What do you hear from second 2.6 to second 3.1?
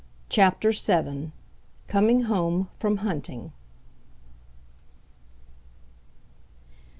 FROM